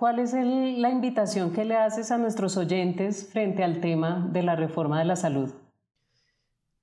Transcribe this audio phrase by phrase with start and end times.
[0.00, 4.56] ¿cuál es la invitación que le haces a nuestros oyentes frente al tema de la
[4.56, 5.50] reforma de la salud?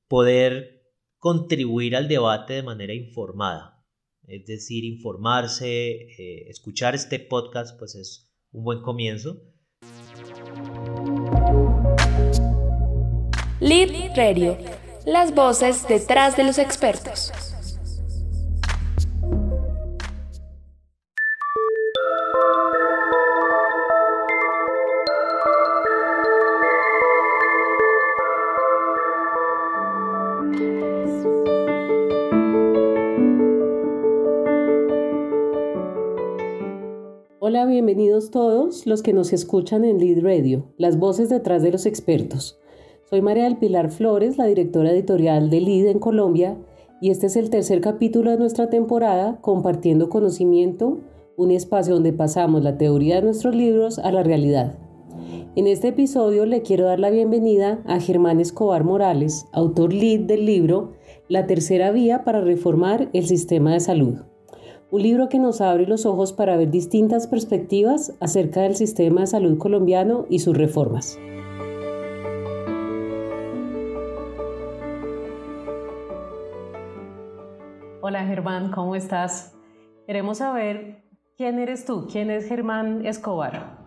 [0.07, 0.83] Poder
[1.17, 3.83] contribuir al debate de manera informada,
[4.27, 9.41] es decir, informarse, eh, escuchar este podcast, pues es un buen comienzo.
[13.59, 14.59] Lead Radio,
[15.07, 17.46] las voces detrás de los expertos.
[37.87, 42.59] Bienvenidos todos los que nos escuchan en Lead Radio, las voces detrás de los expertos.
[43.09, 46.57] Soy María del Pilar Flores, la directora editorial de Lead en Colombia,
[46.99, 50.97] y este es el tercer capítulo de nuestra temporada Compartiendo Conocimiento,
[51.37, 54.75] un espacio donde pasamos la teoría de nuestros libros a la realidad.
[55.55, 60.45] En este episodio le quiero dar la bienvenida a Germán Escobar Morales, autor lead del
[60.45, 60.91] libro
[61.29, 64.17] La tercera vía para reformar el sistema de salud
[64.89, 69.27] un libro que nos abre los ojos para ver distintas perspectivas acerca del sistema de
[69.27, 71.19] salud colombiano y sus reformas.
[78.01, 79.53] Hola Germán, ¿cómo estás?
[80.05, 81.03] Queremos saber
[81.35, 83.77] quién eres tú, quién es Germán Escobar.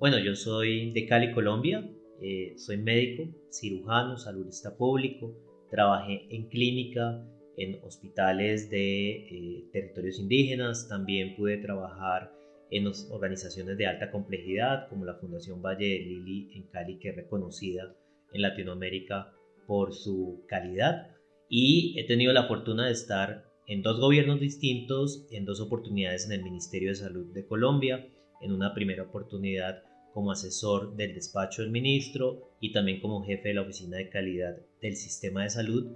[0.00, 1.88] Bueno, yo soy de Cali, Colombia,
[2.20, 5.32] eh, soy médico, cirujano, saludista público,
[5.70, 7.24] trabajé en clínica
[7.60, 12.32] en hospitales de eh, territorios indígenas, también pude trabajar
[12.70, 17.16] en organizaciones de alta complejidad como la Fundación Valle de Lili en Cali, que es
[17.16, 17.94] reconocida
[18.32, 19.32] en Latinoamérica
[19.66, 21.08] por su calidad.
[21.48, 26.32] Y he tenido la fortuna de estar en dos gobiernos distintos, en dos oportunidades en
[26.32, 28.08] el Ministerio de Salud de Colombia,
[28.40, 29.82] en una primera oportunidad
[30.14, 34.56] como asesor del despacho del ministro y también como jefe de la Oficina de Calidad
[34.80, 35.92] del Sistema de Salud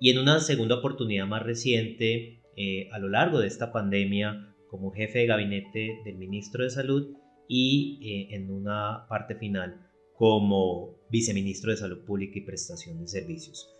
[0.00, 4.92] y en una segunda oportunidad más reciente, eh, a lo largo de esta pandemia, como
[4.92, 7.16] jefe de gabinete del ministro de Salud
[7.48, 13.74] y eh, en una parte final como viceministro de Salud Pública y Prestación de Servicios.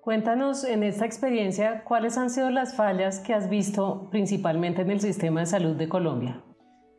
[0.00, 5.00] Cuéntanos en esta experiencia cuáles han sido las fallas que has visto principalmente en el
[5.00, 6.42] sistema de salud de Colombia.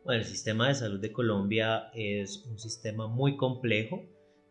[0.04, 4.04] Bueno, el sistema de salud de Colombia es un sistema muy complejo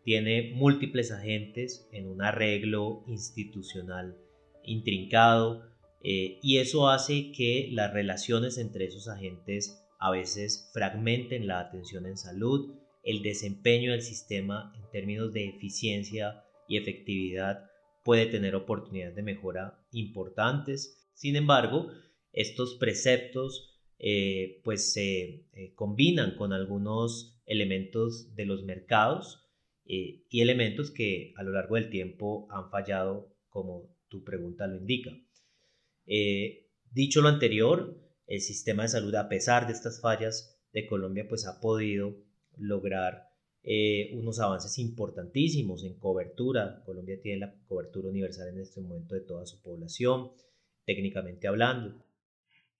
[0.03, 4.17] tiene múltiples agentes en un arreglo institucional
[4.63, 5.63] intrincado
[6.03, 12.05] eh, y eso hace que las relaciones entre esos agentes a veces fragmenten la atención
[12.05, 17.69] en salud, el desempeño del sistema en términos de eficiencia y efectividad
[18.03, 21.09] puede tener oportunidades de mejora importantes.
[21.13, 21.87] Sin embargo,
[22.33, 29.42] estos preceptos eh, pues se eh, combinan con algunos elementos de los mercados
[29.85, 34.77] eh, y elementos que a lo largo del tiempo han fallado como tu pregunta lo
[34.77, 35.11] indica.
[36.05, 41.25] Eh, dicho lo anterior, el sistema de salud, a pesar de estas fallas de Colombia,
[41.27, 42.15] pues ha podido
[42.57, 43.29] lograr
[43.63, 46.83] eh, unos avances importantísimos en cobertura.
[46.85, 50.31] Colombia tiene la cobertura universal en este momento de toda su población,
[50.85, 52.03] técnicamente hablando.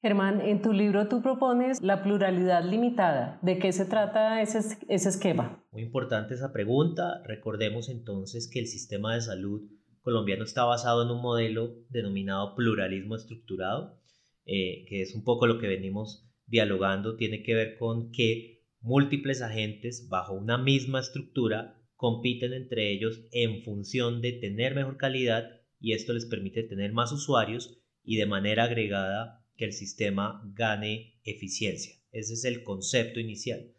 [0.01, 3.39] Germán, en tu libro tú propones la pluralidad limitada.
[3.41, 5.62] ¿De qué se trata ese, ese esquema?
[5.73, 7.23] Muy importante esa pregunta.
[7.25, 9.63] Recordemos entonces que el sistema de salud
[10.01, 13.99] colombiano está basado en un modelo denominado pluralismo estructurado,
[14.45, 17.15] eh, que es un poco lo que venimos dialogando.
[17.15, 23.63] Tiene que ver con que múltiples agentes bajo una misma estructura compiten entre ellos en
[23.63, 28.65] función de tener mejor calidad y esto les permite tener más usuarios y de manera
[28.65, 31.95] agregada que el sistema gane eficiencia.
[32.11, 33.72] Ese es el concepto inicial.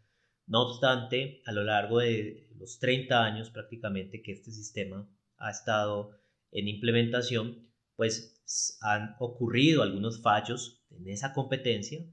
[0.47, 6.19] No obstante, a lo largo de los 30 años prácticamente que este sistema ha estado
[6.53, 12.05] en implementación, pues han ocurrido algunos fallos en esa competencia,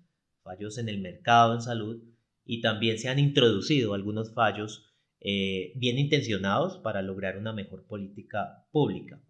[0.43, 2.03] fallos en el mercado en salud
[2.45, 8.65] y también se han introducido algunos fallos eh, bien intencionados para lograr una mejor política
[8.71, 9.21] pública.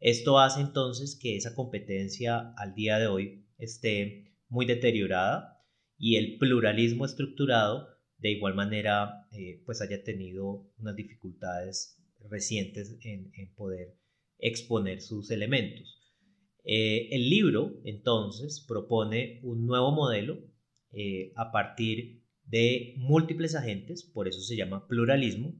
[0.00, 5.62] Esto hace entonces que esa competencia al día de hoy esté muy deteriorada
[5.98, 7.93] y el pluralismo estructurado
[8.24, 13.98] de igual manera eh, pues haya tenido unas dificultades recientes en, poder
[14.38, 16.00] exponer sus elementos.
[16.64, 20.38] Eh, el libro entonces propone un nuevo modelo
[20.92, 25.52] eh, a partir de múltiples agentes, por eso se llama pluralismo,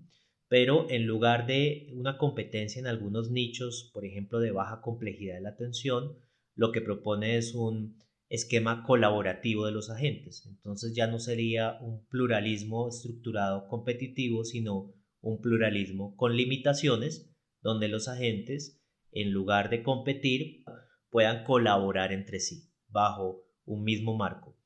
[0.48, 5.42] pero en lugar de una competencia en algunos nichos, por ejemplo, de baja complejidad de
[5.42, 6.16] la atención,
[6.54, 7.98] lo que propone es un
[8.34, 10.46] esquema colaborativo de los agentes.
[10.46, 17.30] Entonces ya no sería un pluralismo estructurado competitivo, sino un pluralismo con limitaciones,
[17.62, 18.82] donde los agentes,
[19.12, 20.64] en lugar de competir,
[21.10, 24.56] puedan colaborar entre sí bajo un mismo marco.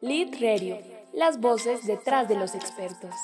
[0.00, 0.78] Lead Radio,
[1.14, 3.14] las voces detrás de los expertos.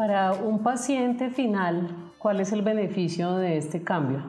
[0.00, 4.24] Para un paciente final, ¿cuál es el beneficio de este cambio?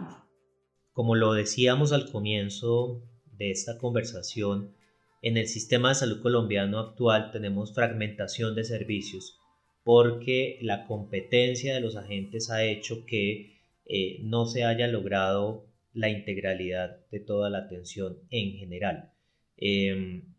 [0.91, 3.01] Como lo decíamos al comienzo
[3.37, 4.75] de esta conversación,
[5.21, 9.39] en el sistema de salud colombiano actual tenemos fragmentación de servicios
[9.85, 16.09] porque la competencia de los agentes ha hecho que eh, no se haya logrado la
[16.09, 19.13] integralidad de toda la atención en general.
[19.55, 20.35] Em,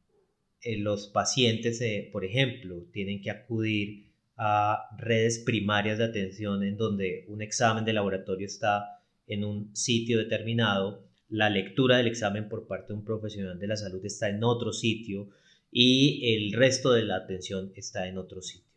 [0.61, 6.77] eh, los pacientes, eh, por ejemplo, tienen que acudir a redes primarias de atención en
[6.77, 12.67] donde un examen de laboratorio está en un sitio determinado, la lectura del examen por
[12.67, 15.31] parte de un profesional de la salud está en otro sitio
[15.71, 18.71] y el resto de la atención está en otro sitio.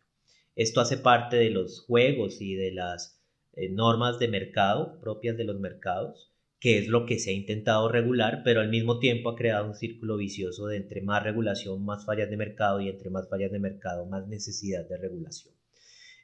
[0.54, 3.20] Esto hace parte de los juegos y de las
[3.52, 7.90] eh, normas de mercado propias de los mercados, que es lo que se ha intentado
[7.90, 12.06] regular, pero al mismo tiempo ha creado un círculo vicioso de entre más regulación, más
[12.06, 15.54] fallas de mercado y entre más fallas de mercado, más necesidad de regulación.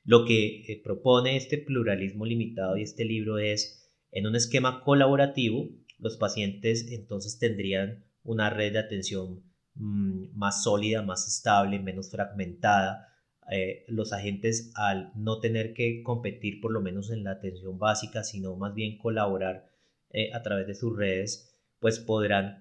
[0.05, 5.69] Lo que eh, propone este pluralismo limitado y este libro es, en un esquema colaborativo,
[5.99, 9.44] los pacientes entonces tendrían una red de atención
[9.75, 13.08] mm, más sólida, más estable, menos fragmentada.
[13.50, 18.25] Eh, los agentes al no tener que competir por lo menos en la atención básica,
[18.25, 19.71] sino más bien colaborar
[20.12, 22.61] eh, a través de sus redes, pues podrán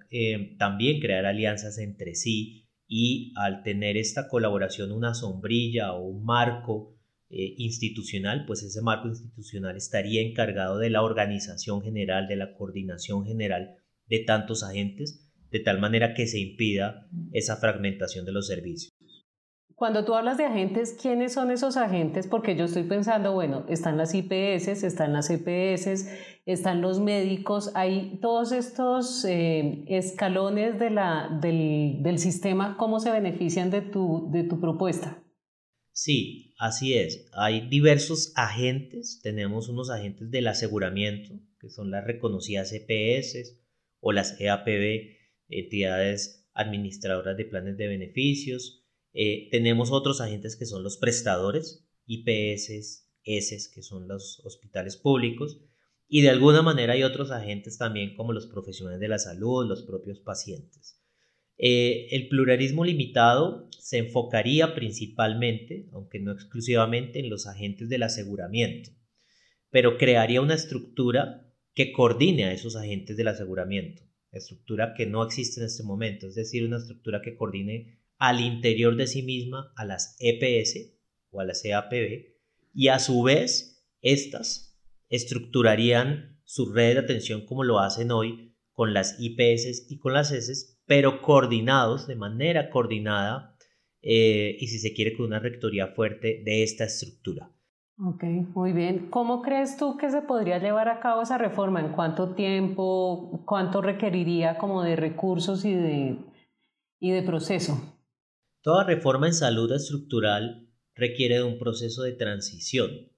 [0.57, 6.97] también crear alianzas entre sí y al tener esta colaboración una sombrilla o un marco
[7.33, 13.25] eh, institucional, pues ese marco institucional estaría encargado de la organización general, de la coordinación
[13.25, 13.77] general
[14.07, 18.91] de tantos agentes, de tal manera que se impida esa fragmentación de los servicios.
[19.81, 22.27] Cuando tú hablas de agentes, ¿quiénes son esos agentes?
[22.27, 26.07] Porque yo estoy pensando, bueno, están las IPS, están las EPS,
[26.45, 30.99] están los médicos, hay todos estos eh, escalones del,
[32.03, 35.23] del, sistema, ¿cómo se benefician de tu, de tu propuesta?
[35.93, 37.27] Sí, así es.
[37.33, 39.19] Hay diversos agentes.
[39.23, 43.57] Tenemos unos agentes del aseguramiento, que son las reconocidas EPS
[43.99, 45.17] o las EAPB,
[45.49, 48.80] entidades administradoras de planes de beneficios.
[49.13, 55.61] Eh, tenemos otros agentes que son los prestadores, IPS, S, que son los hospitales públicos.
[56.07, 59.83] Y de alguna manera hay otros agentes también como los profesionales de la salud, los
[59.83, 61.01] propios pacientes.
[61.57, 68.89] Eh, el pluralismo limitado se enfocaría principalmente, aunque no exclusivamente, en los agentes del aseguramiento,
[69.69, 75.59] pero crearía una estructura que coordine a esos agentes del aseguramiento, estructura que no existe
[75.59, 79.83] en este momento, es decir, una estructura que coordine al interior de sí misma a
[79.83, 80.93] las EPS
[81.31, 82.35] o a las EAPB
[82.71, 84.79] y a su vez estas
[85.09, 90.31] estructurarían su red de atención como lo hacen hoy con las IPS y con las
[90.31, 93.55] S pero coordinados, de manera coordinada,
[94.03, 97.49] eh, y si se quiere, con una rectoría fuerte de esta estructura.
[97.97, 99.09] Ok, muy bien.
[99.09, 101.79] ¿Cómo crees tú que se podría llevar a cabo esa reforma?
[101.79, 103.43] ¿En cuánto tiempo?
[103.45, 106.17] ¿Cuánto requeriría como de recursos y de,
[106.99, 107.90] y de proceso?
[108.61, 113.11] Toda reforma en salud estructural requiere de un proceso de transición.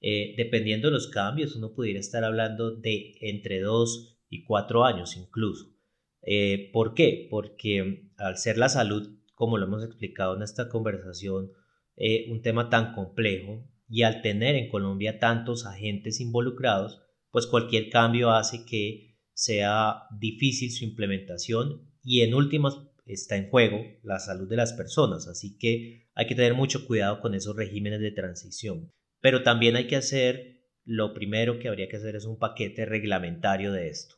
[0.00, 5.16] Eh, dependiendo de los cambios, uno pudiera estar hablando de entre dos y cuatro años
[5.16, 5.74] incluso.
[6.22, 7.26] Eh, ¿Por qué?
[7.28, 11.50] Porque al ser la salud, como lo hemos explicado en esta conversación,
[11.96, 17.90] eh, un tema tan complejo y al tener en Colombia tantos agentes involucrados, pues cualquier
[17.90, 24.48] cambio hace que sea difícil su implementación y en últimas está en juego la salud
[24.48, 28.92] de las personas, así que hay que tener mucho cuidado con esos regímenes de transición.
[29.20, 33.72] Pero también hay que hacer, lo primero que habría que hacer es un paquete reglamentario
[33.72, 34.16] de esto.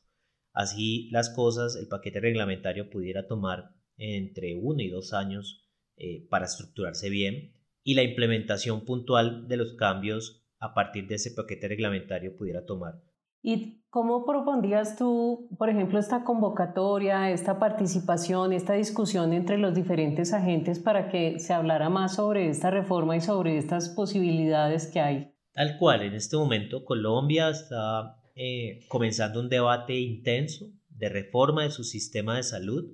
[0.53, 6.47] Así las cosas, el paquete reglamentario pudiera tomar entre uno y dos años eh, para
[6.47, 12.37] estructurarse bien y la implementación puntual de los cambios a partir de ese paquete reglamentario
[12.37, 13.03] pudiera tomar.
[13.49, 20.33] ¿Y cómo propondrías tú, por ejemplo, esta convocatoria, esta participación, esta discusión entre los diferentes
[20.33, 25.33] agentes para que se hablara más sobre esta reforma y sobre estas posibilidades que hay?
[25.53, 31.71] Tal cual, en este momento Colombia está eh, comenzando un debate intenso de reforma de
[31.71, 32.85] su sistema de salud,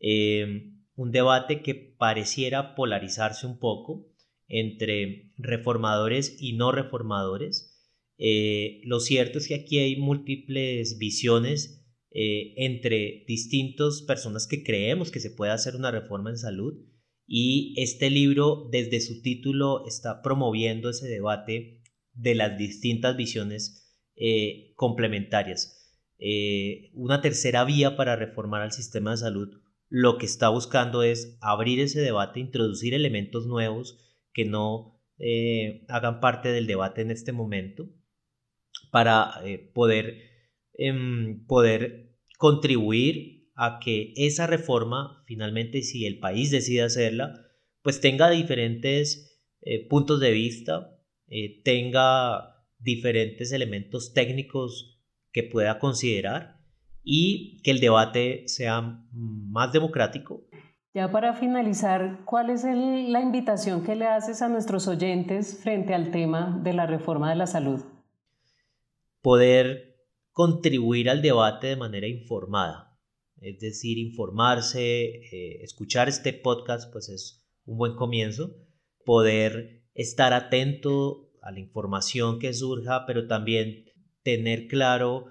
[0.00, 4.04] eh, un debate que pareciera polarizarse un poco
[4.48, 7.77] entre reformadores y no reformadores.
[8.18, 15.12] Eh, lo cierto es que aquí hay múltiples visiones eh, entre distintas personas que creemos
[15.12, 16.74] que se puede hacer una reforma en salud
[17.28, 21.80] y este libro desde su título está promoviendo ese debate
[22.12, 25.76] de las distintas visiones eh, complementarias.
[26.94, 31.78] una tercera vía para reformar al sistema de salud lo que está buscando es abrir
[31.78, 33.96] ese debate, introducir elementos nuevos
[34.32, 35.00] que no
[35.88, 37.88] hagan parte del debate en este momento
[38.90, 40.18] para eh, poder,
[40.74, 47.34] em, poder contribuir a que esa reforma, finalmente, si el país decide hacerla,
[47.82, 50.94] pues tenga diferentes eh, puntos de vista,
[51.62, 54.98] tenga diferentes elementos técnicos
[55.30, 56.60] que pueda considerar
[57.02, 60.48] y que el debate sea más democrático
[60.98, 66.10] ya para finalizar, ¿cuál es la invitación que le haces a nuestros oyentes frente al
[66.10, 67.84] tema de la reforma de la salud?
[69.20, 69.96] Poder
[70.30, 72.96] contribuir al debate de manera informada,
[73.40, 78.54] es decir, informarse, eh, escuchar este podcast, pues es un buen comienzo,
[79.04, 83.84] poder estar atento a la información que surja, pero también
[84.22, 85.26] tener claro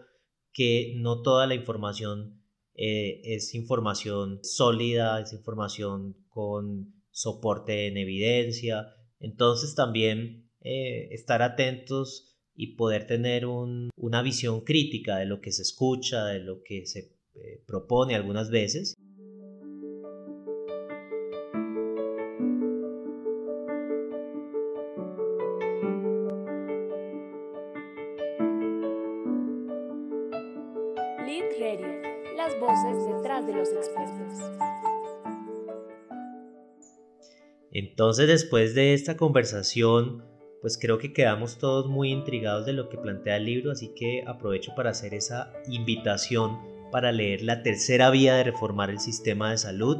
[0.51, 8.88] que no toda la información eh, es información sólida, es información con soporte en evidencia.
[9.20, 15.61] Entonces también eh, estar atentos y poder tener una visión crítica de lo que se
[15.61, 18.95] escucha, de lo que se eh, propone algunas veces.
[37.71, 40.23] Entonces, después de esta conversación,
[40.61, 44.23] pues creo que quedamos todos muy intrigados de lo que plantea el libro, así que
[44.25, 46.57] aprovecho para hacer esa invitación
[46.91, 49.97] para leer la tercera vía de reformar el sistema de salud.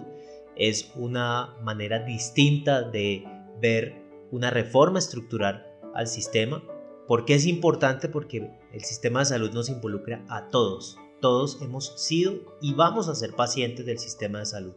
[0.56, 3.26] Es una manera distinta de
[3.62, 6.64] ver una reforma estructural al sistema.
[7.08, 8.10] ¿Por qué es importante?
[8.10, 10.98] Porque el sistema de salud nos involucra a todos.
[11.22, 14.74] Todos hemos sido y vamos a ser pacientes del sistema de salud.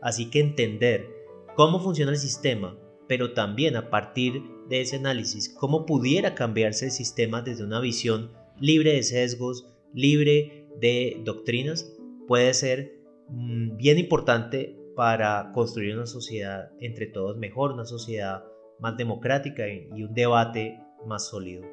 [0.00, 1.08] Así que entender
[1.56, 2.76] cómo funciona el sistema,
[3.10, 8.30] pero también a partir de ese análisis, cómo pudiera cambiarse el sistema desde una visión
[8.60, 11.92] libre de sesgos, libre de doctrinas,
[12.28, 18.44] puede ser mm, bien importante para construir una sociedad entre todos mejor, una sociedad
[18.78, 21.64] más democrática y un debate más sólido.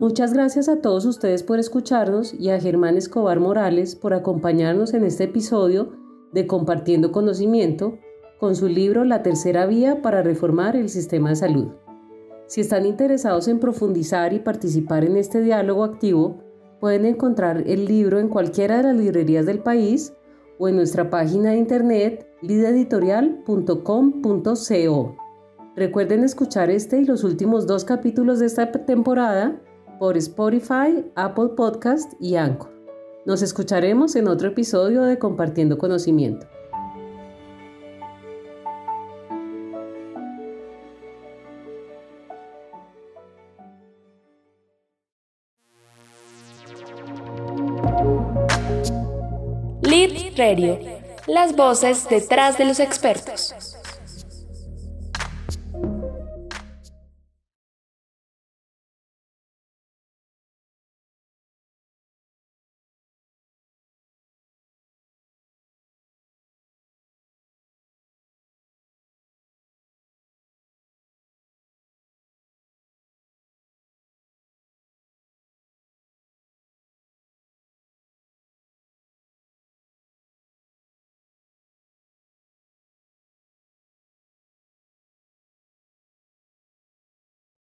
[0.00, 5.04] Muchas gracias a todos ustedes por escucharnos y a Germán Escobar Morales por acompañarnos en
[5.04, 6.01] este episodio
[6.32, 7.98] de Compartiendo Conocimiento
[8.38, 11.68] con su libro La tercera vía para reformar el sistema de salud.
[12.46, 16.42] Si están interesados en profundizar y participar en este diálogo activo,
[16.80, 20.14] pueden encontrar el libro en cualquiera de las librerías del país
[20.58, 25.16] o en nuestra página de internet lideditorial.com.co.
[25.76, 29.60] Recuerden escuchar este y los últimos dos capítulos de esta temporada
[29.98, 32.71] por Spotify, Apple Podcast y Anchor.
[33.24, 36.48] Nos escucharemos en otro episodio de Compartiendo Conocimiento.
[49.82, 50.80] Lead Radio,
[51.28, 53.71] las voces detrás de los expertos.